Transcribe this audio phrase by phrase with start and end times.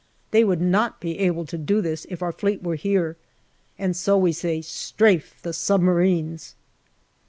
[0.31, 3.17] They would not be able to do this if our Fleet were here,
[3.77, 6.55] and so we say" Strafe the submarines